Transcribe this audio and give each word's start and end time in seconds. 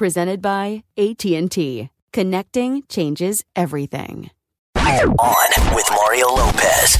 Presented 0.00 0.40
by 0.40 0.82
AT&T. 0.96 1.90
Connecting 2.14 2.82
changes 2.88 3.44
everything. 3.54 4.30
I 4.74 4.98
am 4.98 5.10
on 5.10 5.74
with 5.74 5.84
Mario 5.90 6.26
Lopez. 6.28 6.96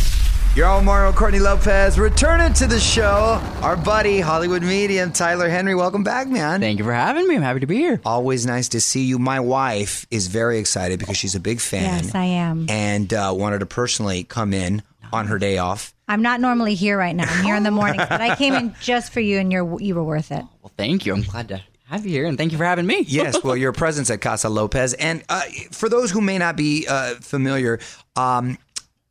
Your 0.54 0.68
old 0.68 0.84
Mario 0.84 1.10
Courtney 1.10 1.38
Lopez 1.38 1.98
returning 1.98 2.52
to 2.52 2.66
the 2.66 2.78
show. 2.78 3.40
Our 3.62 3.78
buddy, 3.78 4.20
Hollywood 4.20 4.62
medium 4.62 5.12
Tyler 5.12 5.48
Henry. 5.48 5.74
Welcome 5.74 6.04
back, 6.04 6.28
man. 6.28 6.60
Thank 6.60 6.78
you 6.78 6.84
for 6.84 6.92
having 6.92 7.26
me. 7.26 7.36
I'm 7.36 7.42
happy 7.42 7.60
to 7.60 7.66
be 7.66 7.76
here. 7.76 8.02
Always 8.04 8.44
nice 8.44 8.68
to 8.68 8.82
see 8.82 9.04
you. 9.04 9.18
My 9.18 9.40
wife 9.40 10.06
is 10.10 10.26
very 10.26 10.58
excited 10.58 10.98
because 10.98 11.16
she's 11.16 11.34
a 11.34 11.40
big 11.40 11.62
fan. 11.62 12.04
Yes, 12.04 12.14
I 12.14 12.24
am. 12.24 12.66
And 12.68 13.14
uh, 13.14 13.32
wanted 13.34 13.60
to 13.60 13.66
personally 13.66 14.24
come 14.24 14.52
in 14.52 14.82
on 15.10 15.26
her 15.28 15.38
day 15.38 15.56
off. 15.56 15.94
I'm 16.06 16.20
not 16.20 16.42
normally 16.42 16.74
here 16.74 16.98
right 16.98 17.16
now. 17.16 17.24
I'm 17.26 17.44
here 17.44 17.56
in 17.56 17.62
the 17.62 17.70
mornings, 17.70 18.04
but 18.10 18.20
I 18.20 18.36
came 18.36 18.52
in 18.52 18.74
just 18.82 19.10
for 19.10 19.20
you, 19.20 19.38
and 19.38 19.50
you're 19.50 19.80
you 19.80 19.94
were 19.94 20.04
worth 20.04 20.30
it. 20.32 20.44
Well, 20.60 20.72
thank 20.76 21.06
you. 21.06 21.14
I'm 21.14 21.22
glad 21.22 21.48
to 21.48 21.62
have 21.90 22.06
you 22.06 22.12
here, 22.12 22.26
and 22.26 22.38
thank 22.38 22.52
you 22.52 22.58
for 22.58 22.64
having 22.64 22.86
me. 22.86 23.00
yes, 23.08 23.42
well, 23.42 23.56
your 23.56 23.72
presence 23.72 24.10
at 24.10 24.20
Casa 24.20 24.48
Lopez. 24.48 24.94
And 24.94 25.22
uh, 25.28 25.42
for 25.72 25.88
those 25.88 26.10
who 26.10 26.20
may 26.20 26.38
not 26.38 26.56
be 26.56 26.86
uh, 26.88 27.14
familiar, 27.16 27.80
um, 28.16 28.58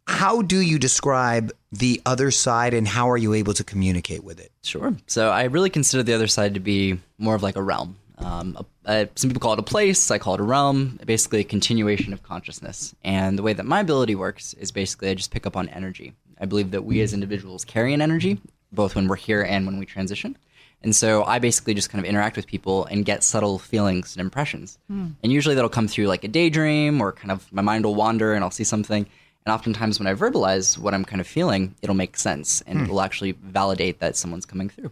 how 0.08 0.42
do 0.42 0.60
you 0.60 0.80
describe 0.80 1.52
the 1.72 2.02
other 2.06 2.32
side 2.32 2.74
and 2.74 2.88
how 2.88 3.10
are 3.10 3.18
you 3.18 3.34
able 3.34 3.54
to 3.54 3.64
communicate 3.64 4.24
with 4.24 4.40
it? 4.40 4.52
Sure. 4.64 4.96
So 5.08 5.30
I 5.30 5.44
really 5.44 5.70
consider 5.70 6.04
the 6.04 6.14
other 6.14 6.28
side 6.28 6.56
to 6.56 6.60
be 6.60 7.00
more 7.18 7.36
of 7.36 7.44
like 7.44 7.56
a 7.56 7.62
realm. 7.62 7.98
Um, 8.18 8.58
a, 8.86 8.92
a, 8.92 9.10
some 9.16 9.30
people 9.30 9.42
call 9.42 9.54
it 9.54 9.60
a 9.60 9.64
place. 9.64 10.10
I 10.10 10.18
call 10.18 10.34
it 10.34 10.40
a 10.40 10.44
realm. 10.44 11.00
Basically, 11.06 11.42
a 11.42 11.44
continuation 11.44 12.12
of 12.12 12.24
consciousness. 12.24 12.96
And 13.04 13.38
the 13.38 13.44
way 13.44 13.54
that 13.54 13.66
my 13.66 13.82
ability 13.82 14.16
works 14.16 14.54
is 14.54 14.72
basically 14.72 15.10
I 15.10 15.14
just 15.14 15.32
pick 15.32 15.46
up 15.46 15.56
on 15.56 15.70
energy. 15.70 16.14
I 16.40 16.46
believe 16.46 16.72
that 16.72 16.84
we 16.84 17.02
as 17.02 17.14
individuals 17.14 17.66
carry 17.66 17.94
an 17.94 18.02
energy, 18.02 18.40
both 18.72 18.96
when 18.96 19.08
we're 19.08 19.16
here 19.16 19.44
and 19.44 19.66
when 19.66 19.78
we 19.78 19.86
transition. 19.86 20.38
And 20.82 20.96
so 20.96 21.24
I 21.26 21.40
basically 21.40 21.74
just 21.74 21.90
kind 21.90 22.04
of 22.04 22.08
interact 22.10 22.36
with 22.38 22.48
people 22.48 22.86
and 22.86 23.04
get 23.04 23.24
subtle 23.24 23.60
feelings 23.60 24.16
and 24.16 24.22
impressions. 24.22 24.78
Mm. 24.90 25.16
And 25.22 25.32
usually 25.32 25.56
that'll 25.56 25.70
come 25.70 25.88
through 25.90 26.08
like 26.08 26.24
a 26.24 26.28
daydream 26.30 27.02
or 27.02 27.12
kind 27.12 27.32
of 27.32 27.52
my 27.52 27.62
mind 27.62 27.84
will 27.86 27.96
wander 27.96 28.34
and 28.34 28.44
I'll 28.44 28.52
see 28.52 28.64
something. 28.64 29.06
And 29.46 29.54
oftentimes 29.54 30.00
when 30.00 30.08
I 30.08 30.14
verbalize 30.14 30.78
what 30.78 30.94
I'm 30.94 31.04
kind 31.04 31.20
of 31.20 31.28
feeling, 31.28 31.76
it'll 31.82 31.96
make 31.96 32.16
sense 32.18 32.62
and 32.68 32.80
Hmm. 32.80 32.86
it 32.86 32.90
will 32.92 33.02
actually 33.02 33.32
validate 33.34 34.00
that 34.00 34.16
someone's 34.16 34.46
coming 34.46 34.70
through. 34.70 34.92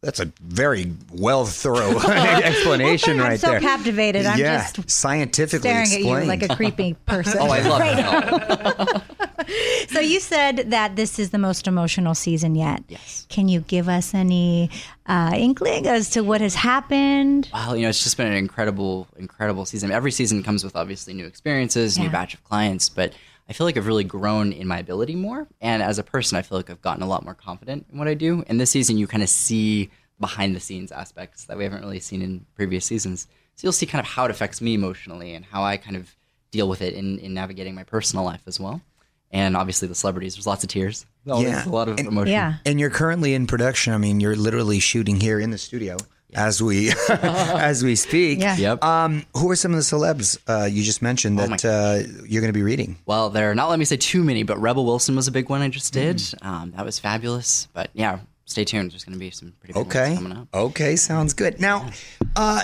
That's 0.00 0.20
a 0.20 0.32
very 0.40 0.92
well 1.12 1.44
thorough 1.44 1.98
explanation 2.08 3.18
I'm 3.20 3.26
right 3.26 3.40
so 3.40 3.48
there. 3.50 3.60
captivated. 3.60 4.26
I'm 4.26 4.38
yeah, 4.38 4.70
just 4.72 4.88
scientifically 4.88 5.58
staring 5.68 5.92
at 5.92 6.00
you 6.00 6.26
like 6.28 6.42
a 6.44 6.54
creepy 6.54 6.94
person. 7.06 7.38
Oh, 7.40 7.48
I 7.50 7.60
love 7.60 7.80
right 7.80 7.98
it. 7.98 8.78
now. 8.78 9.02
so 9.88 10.00
you 10.00 10.20
said 10.20 10.70
that 10.70 10.96
this 10.96 11.18
is 11.18 11.30
the 11.30 11.38
most 11.38 11.66
emotional 11.66 12.14
season 12.14 12.54
yet. 12.54 12.82
Yes. 12.88 13.26
Can 13.28 13.48
you 13.48 13.60
give 13.60 13.88
us 13.88 14.14
any 14.14 14.70
uh, 15.06 15.32
inkling 15.34 15.86
as 15.86 16.10
to 16.10 16.22
what 16.22 16.40
has 16.40 16.54
happened? 16.54 17.48
Wow, 17.52 17.74
you 17.74 17.82
know, 17.82 17.88
it's 17.88 18.02
just 18.02 18.16
been 18.16 18.26
an 18.26 18.34
incredible, 18.34 19.08
incredible 19.16 19.64
season. 19.64 19.90
Every 19.90 20.12
season 20.12 20.42
comes 20.42 20.64
with 20.64 20.76
obviously 20.76 21.14
new 21.14 21.26
experiences, 21.26 21.96
Yeah. 21.96 22.04
new 22.04 22.10
batch 22.10 22.34
of 22.34 22.44
clients, 22.44 22.88
but 22.88 23.12
I 23.48 23.54
feel 23.54 23.66
like 23.66 23.76
I've 23.78 23.86
really 23.86 24.04
grown 24.04 24.52
in 24.52 24.66
my 24.68 24.78
ability 24.78 25.14
more. 25.14 25.46
And 25.60 25.82
as 25.82 25.98
a 25.98 26.02
person, 26.02 26.36
I 26.36 26.42
feel 26.42 26.58
like 26.58 26.68
I've 26.68 26.82
gotten 26.82 27.02
a 27.02 27.06
lot 27.08 27.24
more 27.24 27.34
confident 27.34 27.86
in 27.90 27.98
what 27.98 28.06
I 28.08 28.14
do. 28.14 28.44
And 28.46 28.60
this 28.60 28.70
season, 28.70 28.98
you 28.98 29.06
kind 29.06 29.22
of 29.22 29.28
see 29.30 29.90
behind 30.20 30.54
the 30.54 30.60
scenes 30.60 30.92
aspects 30.92 31.44
that 31.44 31.56
we 31.56 31.64
haven't 31.64 31.80
really 31.82 32.00
seen 32.00 32.20
in 32.20 32.44
previous 32.54 32.84
seasons. 32.84 33.26
So 33.54 33.64
you'll 33.66 33.72
see 33.72 33.86
kind 33.86 34.00
of 34.00 34.06
how 34.06 34.24
it 34.26 34.30
affects 34.30 34.60
me 34.60 34.74
emotionally 34.74 35.34
and 35.34 35.44
how 35.44 35.62
I 35.64 35.76
kind 35.78 35.96
of 35.96 36.14
deal 36.50 36.68
with 36.68 36.82
it 36.82 36.92
in, 36.94 37.18
in 37.20 37.32
navigating 37.34 37.74
my 37.74 37.84
personal 37.84 38.24
life 38.24 38.42
as 38.46 38.58
well. 38.60 38.80
And 39.30 39.56
obviously, 39.56 39.88
the 39.88 39.94
celebrities, 39.94 40.34
there's 40.36 40.46
lots 40.46 40.64
of 40.64 40.70
tears. 40.70 41.04
Always 41.28 41.48
Yeah. 41.48 41.68
a 41.68 41.70
lot 41.70 41.88
of 41.88 41.98
And- 41.98 42.08
emotion. 42.08 42.32
Yeah. 42.32 42.54
And 42.64 42.80
you're 42.80 42.90
currently 42.90 43.34
in 43.34 43.46
production. 43.46 43.92
I 43.92 43.98
mean, 43.98 44.20
you're 44.20 44.36
literally 44.36 44.80
shooting 44.80 45.20
here 45.20 45.38
in 45.38 45.50
the 45.50 45.58
studio 45.58 45.98
as 46.34 46.62
we 46.62 46.92
as 47.10 47.82
we 47.84 47.94
speak. 47.94 48.38
Yeah. 48.40 48.56
Yep. 48.56 48.82
Um, 48.84 49.26
who 49.36 49.50
are 49.50 49.56
some 49.56 49.72
of 49.72 49.76
the 49.76 49.82
celebs 49.82 50.38
uh, 50.46 50.64
you 50.66 50.82
just 50.82 51.02
mentioned 51.02 51.38
Oh 51.40 51.46
that 51.46 51.64
uh, 51.64 52.08
you're 52.26 52.40
going 52.40 52.52
to 52.52 52.58
be 52.58 52.62
reading? 52.62 52.96
Well, 53.04 53.28
there 53.28 53.50
are 53.50 53.54
not 53.54 53.68
let 53.68 53.78
me 53.78 53.84
say 53.84 53.96
too 53.98 54.24
many, 54.24 54.44
but 54.44 54.58
Rebel 54.58 54.86
Wilson 54.86 55.14
was 55.14 55.28
a 55.28 55.32
big 55.32 55.50
one 55.50 55.60
I 55.60 55.68
just 55.68 55.92
did. 55.92 56.22
Um, 56.40 56.72
that 56.76 56.84
was 56.86 56.98
fabulous. 56.98 57.68
But 57.74 57.90
yeah, 57.92 58.20
stay 58.46 58.64
tuned. 58.64 58.92
There's 58.92 59.04
going 59.04 59.12
to 59.14 59.18
be 59.18 59.30
some 59.30 59.52
pretty 59.60 59.74
big 59.74 59.86
Okay. 59.88 60.08
ones 60.14 60.18
coming 60.22 60.38
up. 60.38 60.48
Okay, 60.54 60.96
sounds 60.96 61.34
good. 61.34 61.60
Now, 61.60 61.90
uh, 62.34 62.62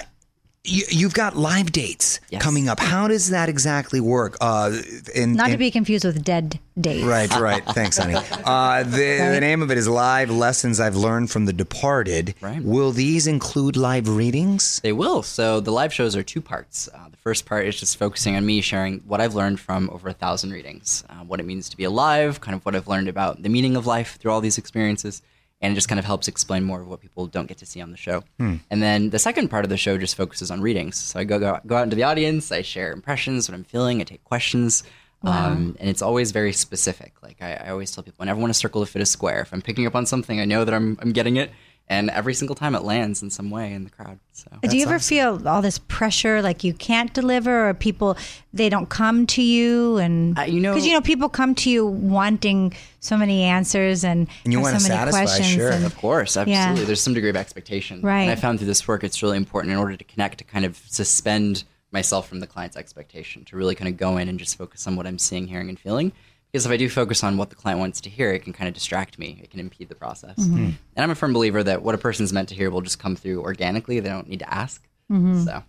you, 0.65 0.85
you've 0.91 1.15
got 1.15 1.37
live 1.37 1.73
dates 1.73 2.21
Yes. 2.31 2.43
coming 2.43 2.69
up. 2.69 2.81
How 2.81 3.07
does 3.07 3.31
that 3.31 3.49
exactly 3.49 4.01
work? 4.01 4.37
Uh, 4.41 4.73
in, 5.15 5.35
Not 5.35 5.51
to 5.51 5.59
be 5.59 5.71
confused 5.71 6.05
with 6.05 6.25
dead 6.25 6.59
dates. 6.81 7.05
Right, 7.05 7.31
right. 7.39 7.63
Thanks, 7.67 7.99
honey. 7.99 8.15
Uh, 8.45 8.83
the, 8.83 9.31
the 9.33 9.41
name 9.41 9.63
of 9.63 9.71
it 9.71 9.79
is 9.79 9.89
Live 9.89 10.31
Lessons 10.31 10.79
I've 10.81 10.97
Learned 10.97 11.31
from 11.31 11.47
the 11.47 11.53
Departed. 11.53 12.35
Right. 12.41 12.63
Will 12.63 12.91
these 12.93 13.27
include 13.27 13.77
live 13.77 14.09
readings? 14.09 14.81
They 14.83 14.93
will. 14.93 15.23
So 15.23 15.61
the 15.61 15.71
live 15.71 15.93
shows 15.95 16.15
are 16.17 16.23
two 16.23 16.41
parts. 16.43 16.89
Uh, 16.93 17.09
the 17.11 17.17
first 17.17 17.47
part 17.47 17.67
is 17.67 17.79
just 17.79 17.97
focusing 17.99 18.37
on 18.37 18.45
me 18.45 18.61
sharing 18.61 19.01
what 19.01 19.21
I've 19.21 19.35
learned 19.35 19.61
from 19.61 19.89
over 19.91 20.09
a 20.09 20.13
thousand 20.13 20.53
readings, 20.53 21.05
uh, 21.09 21.25
what 21.25 21.41
it 21.41 21.45
means 21.47 21.69
to 21.71 21.77
be 21.77 21.85
alive, 21.85 22.41
kind 22.41 22.55
of 22.55 22.65
what 22.67 22.75
I've 22.77 22.89
learned 22.89 23.09
about 23.09 23.43
the 23.43 23.49
meaning 23.49 23.77
of 23.77 23.87
life 23.87 24.17
through 24.19 24.33
all 24.33 24.41
these 24.41 24.59
experiences. 24.59 25.23
And 25.65 25.73
it 25.73 25.75
just 25.77 25.89
kind 25.89 25.99
of 25.99 26.05
helps 26.05 26.29
explain 26.29 26.63
more 26.63 26.83
of 26.83 26.89
what 26.89 27.01
people 27.01 27.27
don't 27.27 27.47
get 27.47 27.57
to 27.59 27.67
see 27.67 27.81
on 27.81 27.91
the 27.91 27.97
show. 27.97 28.23
Hmm. 28.39 28.57
And 28.71 28.83
then 28.83 29.09
the 29.09 29.19
second 29.19 29.49
part 29.49 29.65
of 29.65 29.71
the 29.71 29.79
show 29.79 29.97
just 29.97 30.15
focuses 30.15 30.51
on 30.51 30.61
readings. 30.61 30.97
So 30.97 31.19
I 31.19 31.25
go, 31.25 31.39
go, 31.39 31.59
go 31.67 31.77
out 31.77 31.85
into 31.85 31.97
the 31.97 32.03
audience, 32.03 32.53
I 32.53 32.61
share 32.61 32.93
impressions, 32.93 33.49
what 33.49 33.55
I'm 33.55 33.65
feeling, 33.65 34.01
I 34.03 34.05
take 34.05 34.23
questions. 34.25 34.85
Um, 35.23 35.75
and 35.81 35.89
it's 35.89 36.03
always 36.03 36.33
very 36.33 36.53
specific. 36.53 37.15
Like 37.23 37.39
I, 37.41 37.55
I 37.55 37.71
always 37.71 37.91
tell 37.91 38.05
people, 38.05 38.23
I 38.23 38.27
never 38.27 38.39
want 38.39 38.53
to 38.53 38.59
circle 38.59 38.85
to 38.85 38.91
fit 38.91 39.01
a 39.01 39.07
square. 39.07 39.41
If 39.41 39.55
I'm 39.55 39.63
picking 39.63 39.87
up 39.87 39.95
on 39.95 40.05
something, 40.05 40.39
I 40.39 40.45
know 40.45 40.67
that 40.67 40.75
I'm, 40.75 40.99
I'm 41.01 41.13
getting 41.13 41.37
it. 41.37 41.51
And 41.89 42.09
every 42.11 42.33
single 42.33 42.57
time 42.57 42.75
it 42.75 42.83
lands 42.83 43.23
in 43.23 43.29
some 43.31 43.51
way 43.51 43.73
in 43.73 43.85
the 43.85 43.91
crowd. 43.91 44.19
So 44.33 44.51
Do 44.63 44.77
you 44.77 44.87
ever 44.87 44.99
feel 44.99 45.47
all 45.47 45.61
this 45.61 45.79
pressure, 45.79 46.41
like 46.41 46.65
you 46.65 46.73
can't 46.73 47.13
deliver, 47.13 47.69
or 47.69 47.75
people 47.75 48.17
they 48.55 48.69
don't 48.71 48.89
come 48.89 49.27
to 49.29 49.43
you, 49.43 49.99
and 49.99 50.39
Uh, 50.39 50.43
you 50.43 50.61
know- 50.61 50.73
because 50.73 50.87
you 50.87 50.93
know 50.95 51.03
people 51.03 51.29
come 51.29 51.55
to 51.57 51.71
you 51.71 51.87
wanting 51.87 52.73
so 53.01 53.17
many 53.19 53.43
answers 53.43 54.03
and, 54.03 54.29
And 54.45 54.53
you 54.53 54.61
wanna 54.61 54.81
so 54.81 54.89
many 54.89 54.99
satisfy, 54.99 55.25
questions. 55.25 55.49
sure. 55.49 55.71
and- 55.71 55.85
Of 55.85 55.97
course, 55.97 56.37
absolutely. 56.39 56.81
Yeah. 56.81 56.87
There's 56.87 57.03
some 57.03 57.13
degree 57.15 57.31
of 57.31 57.37
expectation. 57.37 58.01
Right. 58.01 58.23
And 58.23 58.31
I 58.31 58.37
found 58.37 58.59
through 58.59 58.69
this 58.69 58.89
work, 58.89 59.05
it's 59.05 59.23
really 59.23 59.37
important 59.37 59.73
in 59.73 59.79
order 59.79 59.97
to 59.97 60.05
connect 60.05 60.39
to 60.39 60.45
kind 60.45 60.65
of 60.65 60.81
suspend 60.89 61.65
myself 61.93 62.29
from 62.29 62.41
the 62.41 62.47
client's 62.47 62.77
expectation, 62.77 63.45
to 63.45 63.57
really 63.57 63.75
kind 63.75 63.89
of 63.89 63.97
go 63.97 64.17
in 64.17 64.29
and 64.29 64.39
just 64.39 64.57
focus 64.57 64.87
on 64.87 64.97
what 64.97 65.07
I'm 65.07 65.19
seeing, 65.19 65.47
hearing, 65.47 65.69
and 65.69 65.79
feeling. 65.79 66.13
Because 66.55 66.67
if 66.67 66.71
I 66.71 66.77
do 66.77 66.89
focus 66.89 67.25
on 67.25 67.37
what 67.37 67.51
the 67.51 67.57
client 67.57 67.81
wants 67.81 68.01
to 68.03 68.09
hear, 68.09 68.31
it 68.31 68.45
can 68.45 68.53
kind 68.53 68.69
of 68.69 68.75
distract 68.75 69.19
me. 69.19 69.41
It 69.43 69.51
can 69.51 69.59
impede 69.59 69.89
the 69.89 69.97
process. 69.97 70.39
Mm-hmm. 70.39 70.67
And 70.67 70.79
I'm 70.97 71.11
a 71.11 71.17
firm 71.17 71.33
believer 71.33 71.65
that 71.65 71.83
what 71.83 71.97
a 71.97 71.99
person's 71.99 72.33
meant 72.33 72.49
to 72.51 72.55
hear 72.55 72.71
will 72.71 72.81
just 72.81 73.01
come 73.01 73.17
through 73.17 73.43
organically. 73.43 73.99
They 73.99 74.09
don't 74.09 74.29
need 74.29 74.39
to 74.39 74.55
ask. 74.55 74.81
Mm-hmm. 75.11 75.43
So 75.43 75.65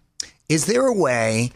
Is 0.47 0.67
there 0.67 0.85
a 0.85 0.93
way 0.93 1.49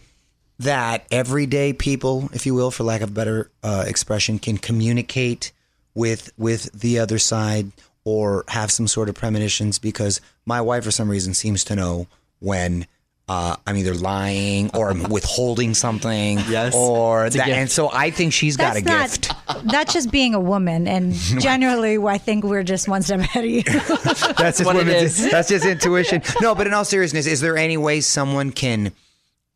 that 0.58 1.06
everyday 1.12 1.74
people, 1.74 2.32
if 2.34 2.48
you 2.48 2.56
will, 2.56 2.72
for 2.72 2.84
lack 2.84 3.02
of 3.02 3.10
a 3.10 3.14
better 3.14 3.52
uh, 3.62 3.86
expression, 3.86 4.40
can 4.40 4.58
communicate 4.58 5.52
with 5.94 6.32
with 6.36 6.72
the 6.72 6.98
other 6.98 7.20
side 7.20 7.72
or 8.04 8.46
have 8.48 8.72
some 8.72 8.88
sort 8.88 9.10
of 9.10 9.16
premonitions? 9.16 9.78
Because 9.78 10.22
my 10.48 10.60
wife, 10.60 10.86
for 10.86 10.92
some 10.92 11.08
reason, 11.08 11.36
seems 11.36 11.64
to 11.66 11.76
know 11.76 12.08
when. 12.40 12.88
Uh, 13.30 13.56
I'm 13.68 13.78
either 13.78 13.94
lying 13.94 14.72
or 14.74 14.90
I'm 14.90 15.04
withholding 15.04 15.76
something, 15.76 16.40
Yes. 16.50 16.74
or 16.76 17.28
It's 17.28 17.36
that, 17.36 17.48
and 17.48 17.70
so 17.70 17.92
I 17.94 18.10
think 18.10 18.34
she's 18.34 18.58
got 18.58 18.74
That's 18.74 18.86
a 18.86 18.90
not. 18.90 19.10
gift. 19.12 19.66
That's 19.72 19.94
just 19.94 20.10
being 20.12 20.34
a 20.34 20.40
woman, 20.40 20.88
and 20.88 21.14
generally, 21.40 21.98
I 22.00 22.18
think 22.18 22.44
we're 22.44 22.64
just 22.64 22.88
one 22.88 23.04
step 23.04 23.20
ahead 23.20 23.44
of 23.44 23.50
you. 23.52 23.62
That's 23.64 24.58
just 24.58 24.66
what 24.66 24.76
it 24.76 24.86
women's. 24.86 25.30
That's 25.30 25.50
just 25.50 25.64
intuition. 25.66 26.24
No, 26.42 26.56
but 26.56 26.66
in 26.66 26.74
all 26.74 26.86
seriousness, 26.86 27.28
is 27.28 27.40
there 27.40 27.56
any 27.56 27.78
way 27.78 28.02
someone 28.02 28.52
can 28.52 28.94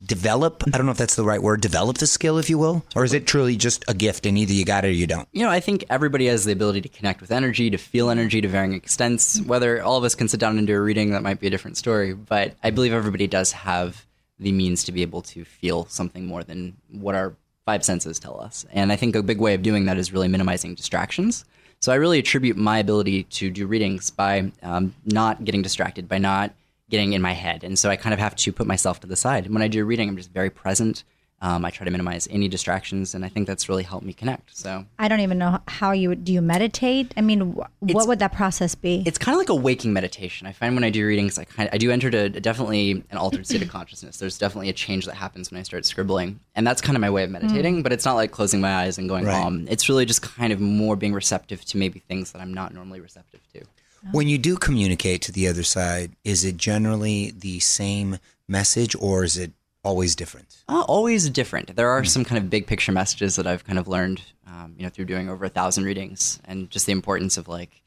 develop? 0.06 0.64
I 0.68 0.78
don't 0.78 0.86
know 0.86 0.92
if 0.92 0.98
that's 0.98 1.16
the 1.16 1.24
right 1.24 1.42
word. 1.42 1.62
Develop 1.62 1.98
the 1.98 2.08
skill, 2.08 2.38
if 2.38 2.50
you 2.50 2.58
will, 2.58 2.84
or 2.96 3.04
is 3.04 3.14
it 3.14 3.26
truly 3.28 3.56
just 3.56 3.86
a 3.88 3.94
gift 3.94 4.26
and 4.26 4.38
either 4.38 4.54
you 4.54 4.66
got 4.66 4.86
it 4.86 4.90
or 4.90 4.92
you 4.92 5.08
don't? 5.08 5.28
you 5.32 5.44
know, 5.44 5.50
I 5.50 5.60
think 5.60 5.86
everybody 5.90 6.28
has 6.28 6.46
the 6.46 6.52
ability 6.52 6.82
to 6.82 6.90
connect 6.90 7.22
with 7.22 7.32
energy, 7.32 7.70
to 7.70 7.78
feel 7.78 8.10
energy 8.10 8.42
to 8.42 8.48
varying 8.48 8.74
extents. 8.74 9.42
Whether 9.42 9.82
all 9.84 9.98
of 9.98 10.04
us 10.04 10.16
can 10.16 10.28
sit 10.28 10.40
down 10.40 10.58
and 10.58 10.68
do 10.68 10.76
a 10.76 10.82
reading, 10.82 11.12
that 11.12 11.24
might 11.24 11.40
be 11.40 11.48
a 11.48 11.50
different 11.50 11.78
story. 11.78 12.14
But 12.14 12.56
I 12.64 12.70
believe 12.70 12.94
everybody 12.94 13.28
does 13.28 13.52
have 13.52 14.06
the 14.40 14.52
means 14.52 14.84
to 14.86 14.92
be 14.92 15.02
able 15.02 15.22
to 15.22 15.46
feel 15.46 15.86
something 15.86 16.26
more 16.26 16.44
than 16.44 16.76
what 16.92 17.16
our 17.16 17.36
five 17.66 17.84
senses 17.84 18.20
tell 18.20 18.42
us. 18.42 18.66
And 18.72 18.92
I 18.92 18.96
think 18.96 19.16
a 19.16 19.24
big 19.24 19.40
way 19.40 19.54
of 19.54 19.62
doing 19.62 19.86
that 19.86 19.98
is 19.98 20.12
really 20.12 20.28
minimizing 20.28 20.76
distractions. 20.76 21.46
So 21.80 21.92
I 21.92 21.96
really 21.96 22.20
attribute 22.20 22.58
my 22.58 22.78
ability 22.80 23.24
to 23.24 23.50
do 23.50 23.68
readings 23.68 24.10
by 24.10 24.52
um, 24.62 24.96
not 25.06 25.44
getting 25.44 25.62
distracted, 25.62 26.08
by 26.08 26.18
not 26.18 26.54
getting 26.94 27.14
in 27.14 27.22
my 27.24 27.34
head. 27.34 27.64
And 27.64 27.78
so 27.80 27.90
I 27.90 27.96
kind 27.96 28.14
of 28.14 28.20
have 28.20 28.36
to 28.36 28.52
put 28.52 28.68
myself 28.68 29.00
to 29.00 29.08
the 29.08 29.16
side. 29.16 29.46
And 29.46 29.54
When 29.56 29.64
I 29.64 29.68
do 29.68 29.84
reading, 29.84 30.08
I'm 30.10 30.16
just 30.16 30.32
very 30.32 30.52
present. 30.52 31.04
Um, 31.42 31.66
I 31.66 31.72
try 31.72 31.84
to 31.84 31.92
minimize 31.92 32.26
any 32.32 32.48
distractions, 32.48 33.14
and 33.16 33.26
I 33.26 33.30
think 33.30 33.48
that's 33.48 33.68
really 33.68 33.84
helped 33.84 34.06
me 34.06 34.14
connect. 34.14 34.56
So 34.56 34.86
I 34.98 35.10
don't 35.10 35.20
even 35.20 35.38
know 35.38 35.60
how 35.68 35.92
you 35.92 36.16
do. 36.16 36.32
You 36.32 36.42
meditate? 36.42 37.14
I 37.18 37.22
mean, 37.22 37.42
wh- 37.58 37.66
what 37.82 38.08
would 38.08 38.20
that 38.20 38.32
process 38.32 38.76
be? 38.76 39.04
it's 39.06 39.18
kind 39.18 39.36
of 39.36 39.40
like 39.40 39.50
a 39.50 39.56
waking 39.56 39.92
meditation. 39.92 40.48
I 40.48 40.54
find 40.54 40.74
when 40.74 40.86
I 40.86 40.90
do 40.90 41.06
readings, 41.06 41.38
I 41.38 41.44
kind 41.44 41.68
of, 41.68 41.74
I 41.76 41.80
do 41.80 41.92
enter 41.92 42.10
to 42.12 42.30
definitely 42.30 43.04
an 43.12 43.18
altered 43.18 43.46
state 43.46 43.62
of 43.62 43.68
consciousness. 43.78 44.16
There's 44.18 44.38
definitely 44.38 44.70
a 44.70 44.74
change 44.86 45.06
that 45.08 45.16
happens 45.16 45.52
when 45.52 45.60
I 45.60 45.64
start 45.64 45.86
scribbling, 45.86 46.40
and 46.56 46.66
that's 46.66 46.82
kind 46.82 46.96
of 46.96 47.02
my 47.02 47.10
way 47.10 47.24
of 47.26 47.30
meditating. 47.32 47.84
But 47.84 47.92
it's 47.92 48.06
not 48.06 48.14
like 48.14 48.32
closing 48.32 48.62
my 48.62 48.74
eyes 48.84 48.98
and 48.98 49.10
going 49.10 49.26
Right. 49.26 49.36
home. 49.44 49.66
It's 49.70 49.90
really 49.90 50.06
just 50.06 50.22
kind 50.22 50.54
of 50.54 50.62
more 50.62 50.96
being 50.96 51.14
receptive 51.14 51.66
to 51.66 51.78
maybe 51.78 52.00
things 52.00 52.32
that 52.32 52.42
I'm 52.42 52.54
not 52.54 52.74
normally 52.74 53.02
receptive 53.02 53.42
to. 53.54 53.66
When 54.12 54.28
you 54.28 54.38
do 54.38 54.58
communicate 54.58 55.22
to 55.24 55.32
the 55.32 55.48
other 55.48 55.64
side, 55.64 56.12
is 56.24 56.44
it 56.44 56.58
generally 56.58 57.32
the 57.32 57.60
same 57.60 58.20
message 58.48 58.96
or 59.00 59.24
is 59.24 59.38
it 59.38 59.52
always 59.84 60.16
different? 60.16 60.64
Uh, 60.68 60.82
always 60.88 61.30
different. 61.30 61.76
There 61.76 61.90
are 61.90 62.04
some 62.04 62.26
kind 62.26 62.42
of 62.44 62.50
big 62.50 62.68
picture 62.68 62.92
messages 62.92 63.36
that 63.38 63.48
I've 63.48 63.64
kind 63.64 63.80
of 63.80 63.88
learned, 63.88 64.22
um, 64.46 64.76
you 64.78 64.84
know, 64.84 64.90
through 64.90 65.06
doing 65.06 65.30
over 65.30 65.46
a 65.46 65.50
thousand 65.50 65.86
readings, 65.86 66.40
and 66.46 66.70
just 66.70 66.86
the 66.86 66.92
importance 66.92 67.38
of 67.38 67.48
like 67.48 67.82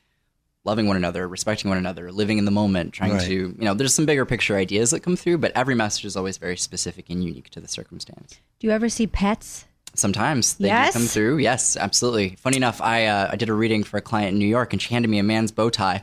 loving 0.65 0.89
one 0.89 0.97
another, 0.97 1.29
respecting 1.29 1.69
one 1.69 1.79
another, 1.79 2.11
living 2.11 2.39
in 2.39 2.45
the 2.45 2.51
moment, 2.51 2.93
trying 2.93 3.13
Right. 3.13 3.27
to, 3.27 3.33
you 3.35 3.55
know, 3.59 3.75
there's 3.75 3.95
some 3.95 4.05
bigger 4.07 4.25
picture 4.25 4.57
ideas 4.57 4.91
that 4.91 5.01
come 5.01 5.15
through, 5.17 5.39
but 5.39 5.53
every 5.55 5.75
message 5.77 6.05
is 6.07 6.17
always 6.17 6.39
very 6.39 6.57
specific 6.57 7.09
and 7.09 7.23
unique 7.23 7.51
to 7.51 7.61
the 7.61 7.69
circumstance. 7.69 8.41
do 8.59 8.67
you 8.67 8.73
ever 8.73 8.89
see 8.89 9.07
pets? 9.07 9.66
Sometimes 9.99 10.55
they 10.55 10.69
Yes? 10.69 10.93
do 10.93 10.99
come 11.01 11.09
through. 11.09 11.39
Yes, 11.39 11.77
absolutely. 11.77 12.37
Funny 12.39 12.57
enough, 12.57 12.81
I 12.81 13.07
uh, 13.07 13.29
I 13.33 13.37
did 13.37 13.49
a 13.49 13.55
reading 13.55 13.83
for 13.85 13.97
a 13.97 14.01
client 14.03 14.33
in 14.33 14.39
New 14.39 14.47
York, 14.47 14.73
and 14.73 14.81
she 14.83 14.93
handed 14.95 15.09
me 15.09 15.19
a 15.19 15.23
man's 15.23 15.53
bow 15.53 15.71
tie. 15.71 15.97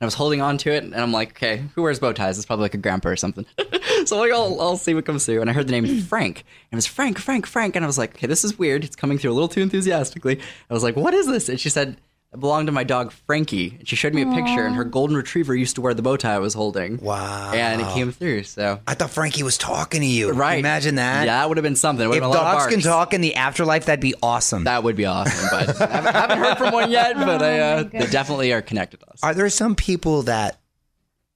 And 0.00 0.04
I 0.04 0.06
was 0.06 0.14
holding 0.14 0.40
on 0.40 0.58
to 0.58 0.70
it, 0.70 0.84
and 0.84 0.94
I'm 0.94 1.12
like, 1.12 1.30
okay, 1.30 1.64
who 1.74 1.82
wears 1.82 1.98
bow 1.98 2.12
ties? 2.12 2.38
It's 2.38 2.46
probably 2.46 2.62
like 2.62 2.74
a 2.74 2.78
grandpa 2.78 3.08
or 3.08 3.16
something. 3.16 3.44
so 4.06 4.16
like, 4.18 4.30
I'll, 4.30 4.60
I'll 4.60 4.76
see 4.76 4.94
what 4.94 5.04
comes 5.04 5.26
through. 5.26 5.40
And 5.40 5.50
I 5.50 5.52
heard 5.52 5.66
the 5.66 5.72
name 5.72 6.00
Frank. 6.02 6.44
And 6.70 6.76
it 6.76 6.76
was 6.76 6.86
Frank, 6.86 7.18
Frank, 7.18 7.46
Frank. 7.46 7.74
And 7.74 7.84
I 7.84 7.88
was 7.88 7.98
like, 7.98 8.14
okay, 8.14 8.28
this 8.28 8.44
is 8.44 8.56
weird. 8.58 8.84
It's 8.84 8.94
coming 8.94 9.18
through 9.18 9.32
a 9.32 9.34
little 9.34 9.48
too 9.48 9.60
enthusiastically. 9.60 10.38
I 10.70 10.74
was 10.74 10.84
like, 10.84 10.94
what 10.94 11.14
is 11.14 11.26
this? 11.26 11.48
And 11.48 11.58
she 11.58 11.68
said, 11.68 11.96
it 12.32 12.40
belonged 12.40 12.66
to 12.66 12.72
my 12.72 12.84
dog 12.84 13.10
Frankie. 13.10 13.76
And 13.78 13.88
she 13.88 13.96
showed 13.96 14.12
me 14.14 14.20
a 14.22 14.26
picture, 14.26 14.66
and 14.66 14.74
her 14.74 14.84
golden 14.84 15.16
retriever 15.16 15.54
used 15.54 15.76
to 15.76 15.80
wear 15.80 15.94
the 15.94 16.02
bow 16.02 16.16
tie 16.18 16.34
I 16.34 16.38
was 16.38 16.52
holding. 16.52 16.98
Wow. 16.98 17.52
And 17.54 17.80
it 17.80 17.88
came 17.94 18.12
through. 18.12 18.42
So 18.42 18.80
I 18.86 18.94
thought 18.94 19.10
Frankie 19.10 19.42
was 19.42 19.56
talking 19.56 20.02
to 20.02 20.06
you. 20.06 20.32
right, 20.32 20.58
Imagine 20.58 20.96
that. 20.96 21.26
Yeah, 21.26 21.38
that 21.40 21.48
would 21.48 21.56
have 21.56 21.62
been 21.64 21.76
something. 21.76 22.04
It 22.04 22.08
would 22.08 22.18
If 22.18 22.22
have 22.22 22.32
been 22.32 22.38
a 22.40 22.42
lot 22.44 22.54
of 22.56 22.62
dogs 22.64 22.74
can 22.74 22.82
talk 22.82 23.14
in 23.14 23.22
the 23.22 23.36
afterlife, 23.36 23.86
that'd 23.86 24.00
be 24.00 24.14
awesome. 24.22 24.64
That 24.64 24.84
would 24.84 24.96
be 24.96 25.06
awesome, 25.06 25.48
but 25.50 25.80
I 25.80 25.86
haven't, 25.86 26.14
haven't 26.14 26.38
heard 26.38 26.58
from 26.58 26.72
one 26.74 26.90
yet. 26.90 27.16
But 27.16 27.42
I, 27.42 27.58
uh, 27.60 27.82
they 27.84 28.06
definitely 28.06 28.52
are 28.52 28.60
connected 28.62 29.00
to 29.00 29.10
us. 29.10 29.20
Are 29.22 29.32
there 29.32 29.48
some 29.48 29.74
people 29.74 30.22
that, 30.24 30.60